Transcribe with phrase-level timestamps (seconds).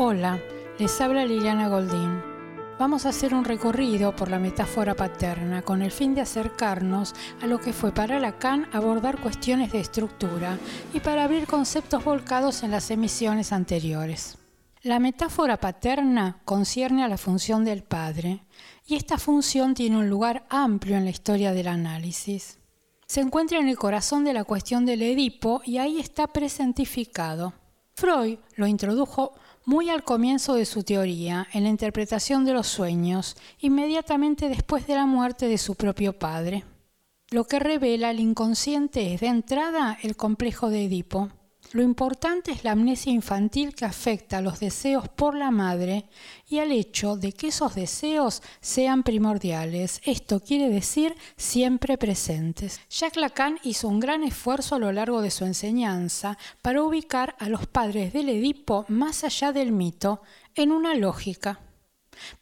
[0.00, 0.40] Hola,
[0.78, 2.22] les habla Liliana Goldín.
[2.78, 7.48] Vamos a hacer un recorrido por la metáfora paterna con el fin de acercarnos a
[7.48, 10.56] lo que fue para Lacan abordar cuestiones de estructura
[10.94, 14.38] y para abrir conceptos volcados en las emisiones anteriores.
[14.82, 18.44] La metáfora paterna concierne a la función del padre
[18.86, 22.60] y esta función tiene un lugar amplio en la historia del análisis.
[23.08, 27.52] Se encuentra en el corazón de la cuestión del Edipo y ahí está presentificado.
[27.98, 29.32] Freud lo introdujo
[29.68, 34.94] muy al comienzo de su teoría, en la interpretación de los sueños, inmediatamente después de
[34.94, 36.64] la muerte de su propio padre.
[37.28, 41.28] Lo que revela el inconsciente es de entrada el complejo de Edipo.
[41.72, 46.06] Lo importante es la amnesia infantil que afecta a los deseos por la madre
[46.48, 52.80] y al hecho de que esos deseos sean primordiales, esto quiere decir siempre presentes.
[52.88, 57.50] Jacques Lacan hizo un gran esfuerzo a lo largo de su enseñanza para ubicar a
[57.50, 60.22] los padres del Edipo más allá del mito
[60.54, 61.60] en una lógica.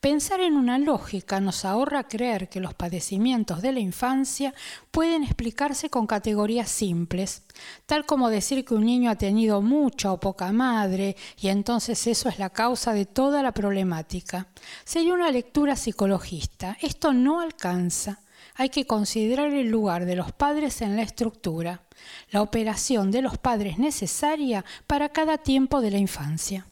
[0.00, 4.54] Pensar en una lógica nos ahorra creer que los padecimientos de la infancia
[4.90, 7.42] pueden explicarse con categorías simples,
[7.86, 12.28] tal como decir que un niño ha tenido mucha o poca madre y entonces eso
[12.28, 14.48] es la causa de toda la problemática.
[14.84, 16.76] Sería una lectura psicologista.
[16.80, 18.20] Esto no alcanza.
[18.54, 21.82] Hay que considerar el lugar de los padres en la estructura,
[22.30, 26.66] la operación de los padres necesaria para cada tiempo de la infancia.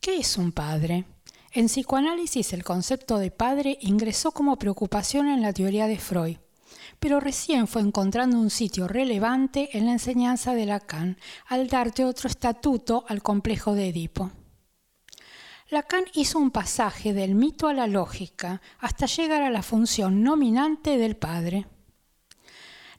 [0.00, 1.04] ¿Qué es un padre?
[1.52, 6.36] En psicoanálisis el concepto de padre ingresó como preocupación en la teoría de Freud,
[7.00, 12.28] pero recién fue encontrando un sitio relevante en la enseñanza de Lacan al darte otro
[12.28, 14.30] estatuto al complejo de Edipo.
[15.70, 20.98] Lacan hizo un pasaje del mito a la lógica hasta llegar a la función nominante
[20.98, 21.66] del padre.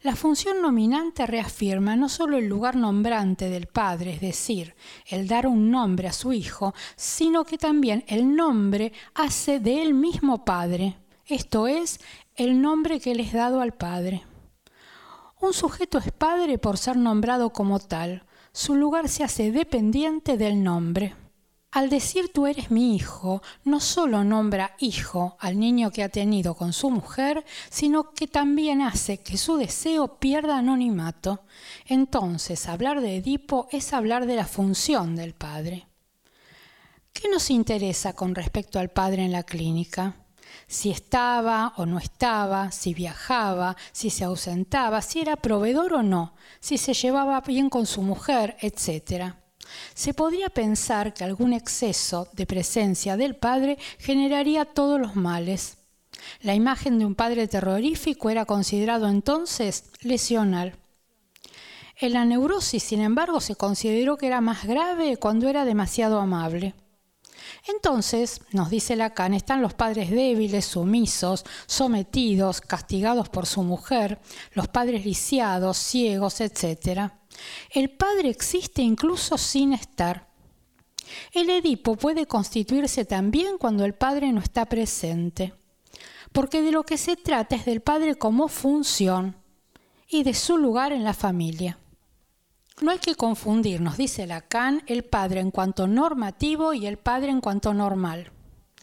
[0.03, 4.73] La función nominante reafirma no solo el lugar nombrante del padre, es decir,
[5.05, 9.93] el dar un nombre a su hijo, sino que también el nombre hace de él
[9.93, 10.97] mismo padre,
[11.27, 11.99] esto es,
[12.35, 14.23] el nombre que le es dado al padre.
[15.39, 20.63] Un sujeto es padre por ser nombrado como tal, su lugar se hace dependiente del
[20.63, 21.15] nombre.
[21.71, 26.53] Al decir tú eres mi hijo, no solo nombra hijo al niño que ha tenido
[26.53, 31.45] con su mujer, sino que también hace que su deseo pierda anonimato.
[31.85, 35.87] Entonces, hablar de Edipo es hablar de la función del padre.
[37.13, 40.15] ¿Qué nos interesa con respecto al padre en la clínica?
[40.67, 46.33] Si estaba o no estaba, si viajaba, si se ausentaba, si era proveedor o no,
[46.59, 49.40] si se llevaba bien con su mujer, etcétera.
[49.93, 55.77] Se podría pensar que algún exceso de presencia del padre generaría todos los males.
[56.41, 60.75] La imagen de un padre terrorífico era considerado entonces lesional.
[61.99, 66.73] En la neurosis, sin embargo, se consideró que era más grave cuando era demasiado amable.
[67.67, 74.19] Entonces, nos dice Lacan, están los padres débiles, sumisos, sometidos, castigados por su mujer,
[74.53, 77.11] los padres lisiados, ciegos, etc.
[77.71, 80.27] El padre existe incluso sin estar.
[81.33, 85.53] El Edipo puede constituirse también cuando el padre no está presente,
[86.31, 89.35] porque de lo que se trata es del padre como función
[90.07, 91.77] y de su lugar en la familia.
[92.81, 97.29] No hay que confundir, nos dice Lacan, el padre en cuanto normativo y el padre
[97.29, 98.31] en cuanto normal.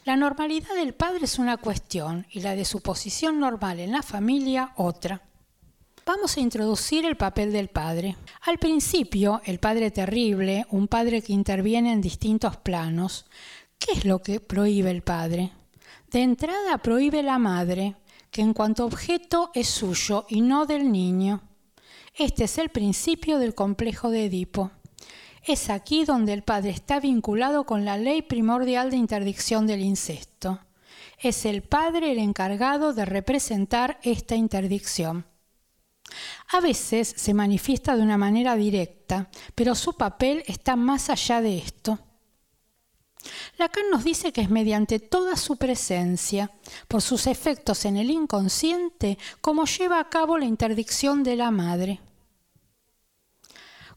[0.05, 4.03] La normalidad del padre es una cuestión y la de su posición normal en la
[4.03, 5.28] familia otra
[6.09, 8.17] vamos a introducir el papel del padre.
[8.47, 13.27] Al principio, el padre terrible, un padre que interviene en distintos planos,
[13.79, 15.53] ¿qué es lo que prohíbe el padre?
[16.11, 17.97] De entrada prohíbe la madre,
[18.31, 21.43] que en cuanto objeto es suyo y no del niño.
[22.15, 24.71] Este es el principio del complejo de Edipo.
[25.45, 30.61] Es aquí donde el padre está vinculado con la ley primordial de interdicción del incesto.
[31.19, 35.27] Es el padre el encargado de representar esta interdicción.
[36.53, 41.59] A veces se manifiesta de una manera directa, pero su papel está más allá de
[41.59, 41.99] esto.
[43.59, 46.51] Lacan nos dice que es mediante toda su presencia,
[46.87, 52.01] por sus efectos en el inconsciente, como lleva a cabo la interdicción de la madre.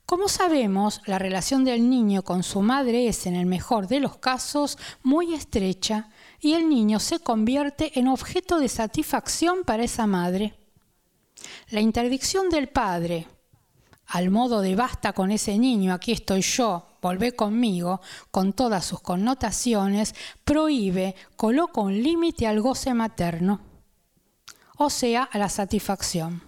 [0.05, 4.17] Como sabemos, la relación del niño con su madre es, en el mejor de los
[4.17, 6.09] casos, muy estrecha
[6.41, 10.60] y el niño se convierte en objeto de satisfacción para esa madre.
[11.69, 13.27] La interdicción del padre,
[14.07, 19.01] al modo de basta con ese niño, aquí estoy yo, volvé conmigo, con todas sus
[19.01, 23.61] connotaciones, prohíbe, coloca un límite al goce materno,
[24.77, 26.43] o sea, a la satisfacción.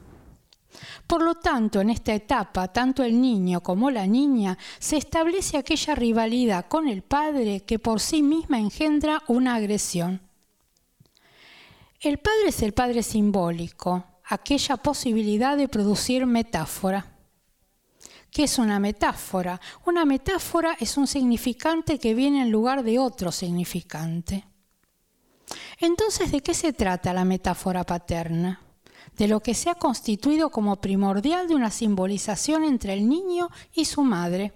[1.07, 5.95] Por lo tanto, en esta etapa, tanto el niño como la niña se establece aquella
[5.95, 10.21] rivalidad con el padre que por sí misma engendra una agresión.
[11.99, 17.13] El padre es el padre simbólico, aquella posibilidad de producir metáfora.
[18.33, 19.61] ¿Qué es una metáfora?
[19.85, 24.47] Una metáfora es un significante que viene en lugar de otro significante.
[25.79, 28.59] Entonces, ¿de qué se trata la metáfora paterna?
[29.15, 33.85] De lo que se ha constituido como primordial de una simbolización entre el niño y
[33.85, 34.53] su madre.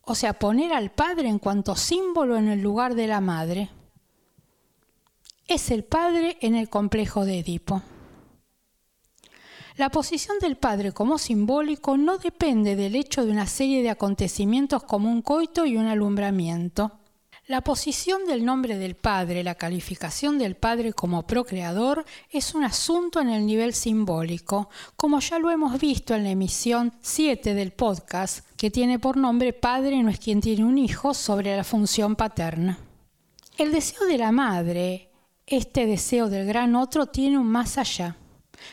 [0.00, 3.68] O sea, poner al padre en cuanto símbolo en el lugar de la madre.
[5.46, 7.82] Es el padre en el complejo de Edipo.
[9.78, 14.82] La posición del padre como simbólico no depende del hecho de una serie de acontecimientos
[14.82, 16.98] como un coito y un alumbramiento.
[17.46, 23.20] La posición del nombre del Padre, la calificación del Padre como procreador, es un asunto
[23.20, 28.44] en el nivel simbólico, como ya lo hemos visto en la emisión 7 del podcast,
[28.56, 32.80] que tiene por nombre Padre no es quien tiene un hijo sobre la función paterna.
[33.56, 35.12] El deseo de la madre,
[35.46, 38.16] este deseo del gran otro, tiene un más allá.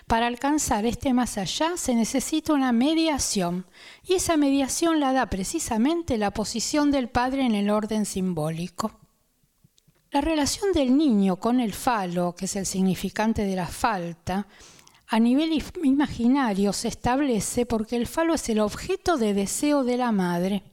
[0.08, 3.66] Para alcanzar este más allá se necesita una mediación,
[4.04, 9.00] y esa mediación la da precisamente la posición del padre en el orden simbólico.
[10.12, 14.48] La relación del niño con el falo, que es el significante de la falta,
[15.08, 20.12] a nivel imaginario se establece porque el falo es el objeto de deseo de la
[20.12, 20.64] madre.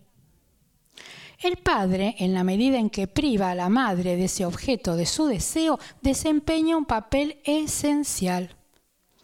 [1.39, 5.07] El padre, en la medida en que priva a la madre de ese objeto de
[5.07, 8.57] su deseo, desempeña un papel esencial.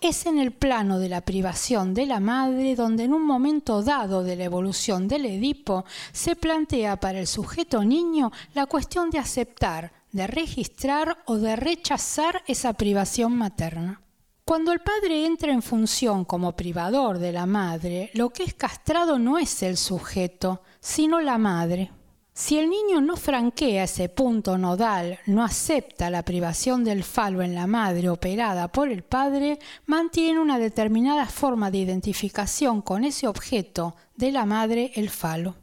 [0.00, 4.23] Es en el plano de la privación de la madre donde en un momento dado
[4.23, 9.93] de la evolución del Edipo se plantea para el sujeto niño la cuestión de aceptar,
[10.12, 14.00] de registrar o de rechazar esa privación materna.
[14.45, 19.19] Cuando el padre entra en función como privador de la madre, lo que es castrado
[19.19, 21.91] no es el sujeto, sino la madre.
[22.38, 27.56] Si el niño no franquea ese punto nodal, no acepta la privación del falo en
[27.56, 33.96] la madre operada por el padre, mantiene una determinada forma de identificación con ese objeto
[34.14, 35.56] de la madre, el falo.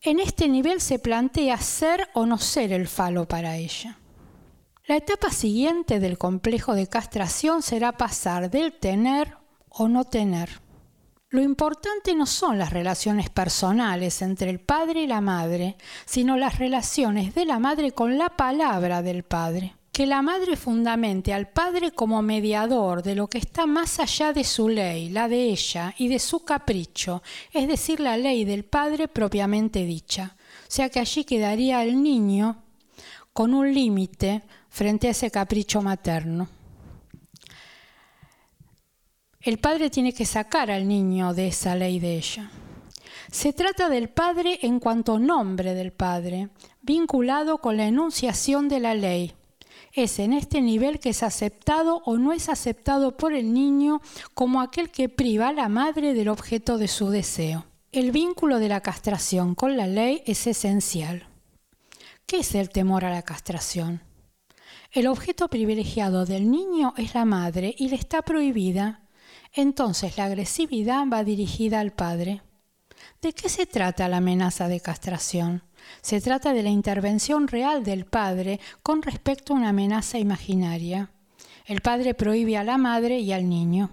[0.00, 3.98] En este nivel se plantea ser o no ser el falo para ella.
[4.86, 9.36] La etapa siguiente del complejo de castración será pasar del tener
[9.68, 10.65] o no tener.
[11.36, 16.58] Lo importante no son las relaciones personales entre el padre y la madre, sino las
[16.58, 19.74] relaciones de la madre con la palabra del padre.
[19.92, 24.44] Que la madre fundamente al padre como mediador de lo que está más allá de
[24.44, 27.22] su ley, la de ella, y de su capricho,
[27.52, 30.36] es decir, la ley del padre propiamente dicha.
[30.62, 32.62] O sea que allí quedaría el niño
[33.34, 36.48] con un límite frente a ese capricho materno.
[39.46, 42.50] El padre tiene que sacar al niño de esa ley de ella.
[43.30, 46.48] Se trata del padre en cuanto nombre del padre,
[46.82, 49.34] vinculado con la enunciación de la ley.
[49.92, 54.00] Es en este nivel que es aceptado o no es aceptado por el niño
[54.34, 57.66] como aquel que priva a la madre del objeto de su deseo.
[57.92, 61.28] El vínculo de la castración con la ley es esencial.
[62.26, 64.02] ¿Qué es el temor a la castración?
[64.90, 69.05] El objeto privilegiado del niño es la madre y le está prohibida
[69.56, 72.42] entonces la agresividad va dirigida al padre.
[73.22, 75.62] ¿De qué se trata la amenaza de castración?
[76.02, 81.10] Se trata de la intervención real del padre con respecto a una amenaza imaginaria.
[81.64, 83.90] El padre prohíbe a la madre y al niño.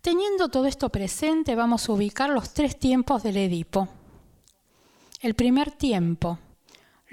[0.00, 3.88] Teniendo todo esto presente, vamos a ubicar los tres tiempos del Edipo.
[5.20, 6.38] El primer tiempo,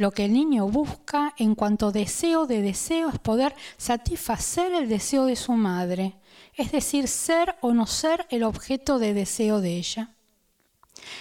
[0.01, 5.25] lo que el niño busca en cuanto deseo de deseo es poder satisfacer el deseo
[5.25, 6.15] de su madre,
[6.55, 10.15] es decir, ser o no ser el objeto de deseo de ella.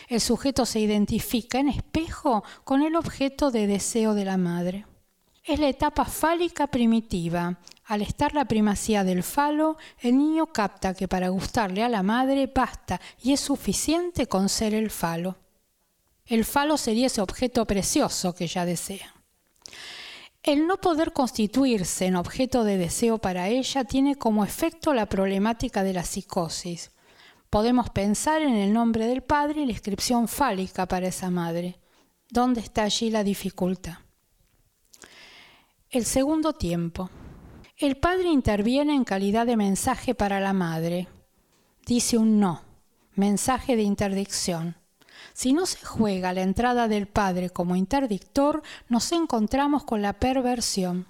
[0.09, 4.87] El sujeto se identifica en espejo con el objeto de deseo de la madre.
[5.45, 7.59] Es la etapa fálica primitiva.
[7.85, 12.47] Al estar la primacía del falo, el niño capta que para gustarle a la madre
[12.47, 15.37] basta y es suficiente con ser el falo.
[16.31, 19.17] El falo sería ese objeto precioso que ella desea.
[20.45, 25.83] El no poder constituirse en objeto de deseo para ella tiene como efecto la problemática
[25.83, 26.93] de la psicosis.
[27.51, 31.81] Podemos pensar en el nombre del padre y la inscripción fálica para esa madre.
[32.29, 33.99] ¿Dónde está allí la dificultad?
[35.91, 37.11] El segundo tiempo.
[37.77, 41.09] El padre interviene en calidad de mensaje para la madre.
[41.85, 42.63] Dice un no,
[43.17, 44.80] mensaje de interdicción.
[45.33, 51.07] Si no se juega la entrada del Padre como interdictor, nos encontramos con la perversión.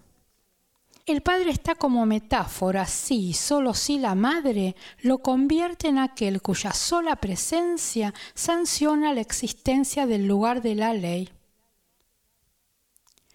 [1.07, 6.73] El padre está como metáfora, sí, solo si la madre lo convierte en aquel cuya
[6.73, 11.31] sola presencia sanciona la existencia del lugar de la ley.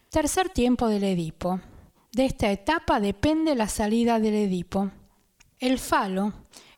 [0.10, 1.60] Tercer tiempo del Edipo.
[2.14, 4.90] De esta etapa depende la salida del Edipo.
[5.60, 6.32] El falo,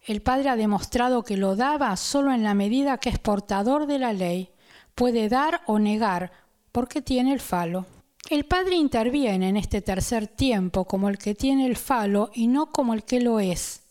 [0.08, 4.00] el padre ha demostrado que lo daba solo en la medida que es portador de
[4.00, 4.50] la ley,
[4.96, 6.32] puede dar o negar,
[6.72, 7.86] porque tiene el falo.
[8.30, 12.72] El padre interviene en este tercer tiempo como el que tiene el falo y no
[12.72, 13.84] como el que lo es,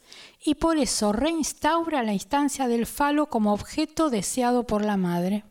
[0.43, 5.45] y por eso reinstaura la instancia del falo como objeto deseado por la madre.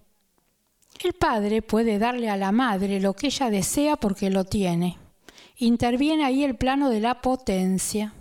[1.04, 4.98] El padre puede darle a la madre lo que ella desea porque lo tiene.
[5.58, 8.14] Interviene ahí el plano de la potencia.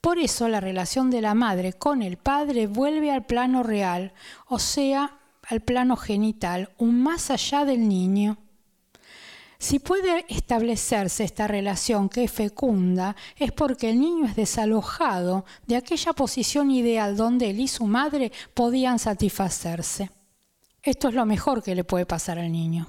[0.00, 4.12] Por eso la relación de la madre con el padre vuelve al plano real,
[4.46, 5.18] o sea,
[5.48, 8.38] al plano genital, un más allá del niño.
[9.58, 15.76] Si puede establecerse esta relación que es fecunda, es porque el niño es desalojado de
[15.76, 20.10] aquella posición ideal donde él y su madre podían satisfacerse.
[20.82, 22.86] Esto es lo mejor que le puede pasar al niño,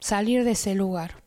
[0.00, 1.21] salir de ese lugar.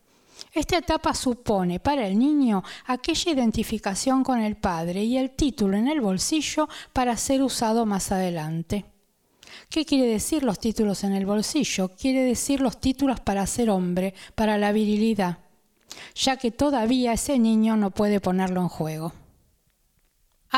[0.56, 5.86] Esta etapa supone para el niño aquella identificación con el padre y el título en
[5.86, 8.86] el bolsillo para ser usado más adelante.
[9.68, 11.90] ¿Qué quiere decir los títulos en el bolsillo?
[11.94, 15.40] Quiere decir los títulos para ser hombre, para la virilidad,
[16.14, 19.12] ya que todavía ese niño no puede ponerlo en juego.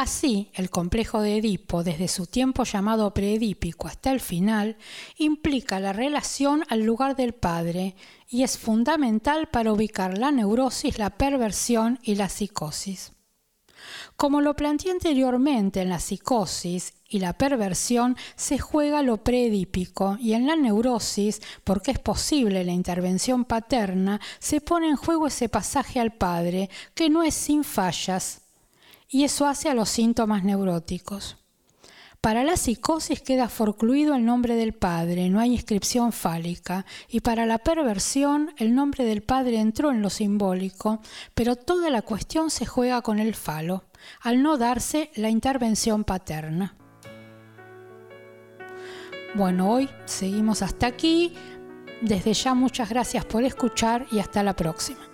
[0.01, 4.77] Así, el complejo de Edipo, desde su tiempo llamado preedípico hasta el final,
[5.17, 7.97] implica la relación al lugar del padre
[8.29, 13.11] y es fundamental para ubicar la neurosis, la perversión y la psicosis.
[14.15, 20.35] Como lo planteé anteriormente en la psicosis y la perversión, se juega lo preedípico y
[20.35, 25.99] en la neurosis, porque es posible la intervención paterna, se pone en juego ese pasaje
[25.99, 28.43] al padre, que no es sin fallas,
[29.09, 31.37] y eso hace a los síntomas neuróticos.
[32.21, 37.47] Para la psicosis queda forcluido el nombre del padre, no hay inscripción fálica, y para
[37.47, 41.01] la perversión el nombre del padre entró en lo simbólico,
[41.35, 43.85] pero toda la cuestión se juega con el falo,
[44.21, 46.75] al no darse la intervención paterna.
[49.35, 51.35] Bueno, hoy seguimos hasta aquí.
[52.03, 55.08] Desde ya muchas gracias por escuchar y hasta la próxima.